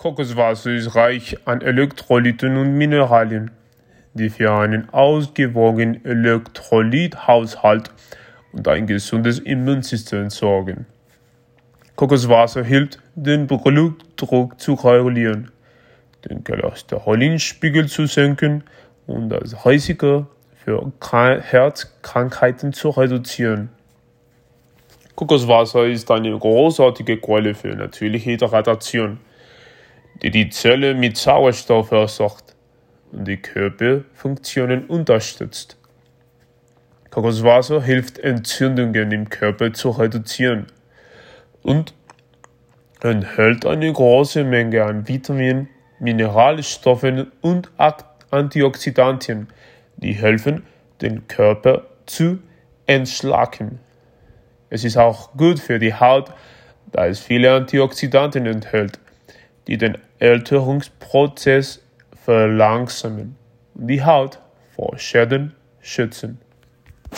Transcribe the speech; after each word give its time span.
Kokoswasser 0.00 0.70
ist 0.70 0.94
reich 0.94 1.36
an 1.44 1.60
Elektrolyten 1.60 2.56
und 2.56 2.72
Mineralien, 2.72 3.50
die 4.14 4.30
für 4.30 4.50
einen 4.50 4.88
ausgewogenen 4.88 6.02
Elektrolythaushalt 6.06 7.90
und 8.54 8.66
ein 8.66 8.86
gesundes 8.86 9.40
Immunsystem 9.40 10.30
sorgen. 10.30 10.86
Kokoswasser 11.96 12.64
hilft, 12.64 12.98
den 13.14 13.46
Blutdruck 13.46 14.58
zu 14.58 14.72
regulieren, 14.72 15.50
den 16.26 16.44
Cholesterinspiegel 16.44 17.86
zu 17.86 18.06
senken 18.06 18.64
und 19.06 19.28
das 19.28 19.66
Risiko 19.66 20.26
für 20.64 20.92
Herzkrankheiten 21.02 22.72
zu 22.72 22.88
reduzieren. 22.88 23.68
Kokoswasser 25.14 25.84
ist 25.84 26.10
eine 26.10 26.38
großartige 26.38 27.18
Quelle 27.18 27.54
für 27.54 27.76
natürliche 27.76 28.30
Hydratation 28.30 29.18
die 30.22 30.30
die 30.30 30.50
Zelle 30.50 30.94
mit 30.94 31.16
Sauerstoff 31.16 31.88
versorgt 31.88 32.54
und 33.12 33.26
die 33.26 33.38
Körperfunktionen 33.38 34.86
unterstützt. 34.86 35.76
Kokoswasser 37.10 37.82
hilft 37.82 38.18
Entzündungen 38.18 39.10
im 39.10 39.28
Körper 39.28 39.72
zu 39.72 39.90
reduzieren 39.90 40.66
und 41.62 41.92
enthält 43.02 43.66
eine 43.66 43.92
große 43.92 44.44
Menge 44.44 44.84
an 44.84 45.08
Vitaminen, 45.08 45.68
Mineralstoffen 45.98 47.32
und 47.40 47.70
Antioxidantien, 48.30 49.48
die 49.96 50.12
helfen, 50.12 50.64
den 51.00 51.26
Körper 51.26 51.86
zu 52.06 52.38
entschlacken. 52.86 53.80
Es 54.68 54.84
ist 54.84 54.96
auch 54.96 55.32
gut 55.36 55.58
für 55.58 55.78
die 55.78 55.94
Haut, 55.94 56.32
da 56.92 57.06
es 57.06 57.18
viele 57.18 57.52
Antioxidantien 57.52 58.46
enthält, 58.46 59.00
die 59.70 59.78
den 59.78 59.96
Älterungsprozess 60.18 61.80
verlangsamen 62.24 63.36
die 63.74 64.02
Haut 64.02 64.40
vor 64.74 64.98
Schäden 64.98 65.54
schützen. 65.80 66.40